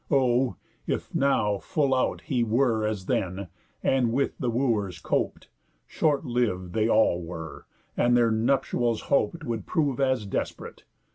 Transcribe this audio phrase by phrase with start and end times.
[0.09, 0.55] O,
[0.87, 3.49] if now full out He were as then,
[3.83, 5.47] and with the Wooers coped,
[5.85, 10.85] Short liv'd they all were, and their nuptials hoped Would prove as desp'rate.